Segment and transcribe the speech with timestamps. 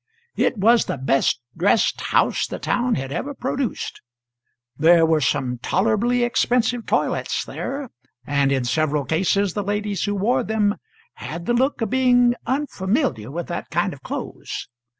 [0.35, 4.01] It was the best dressed house the town had ever produced.
[4.75, 7.91] There were some tolerably expensive toilets there,
[8.25, 10.73] and in several cases the ladies who wore them
[11.13, 14.69] had the look of being unfamiliar with that kind of clothes.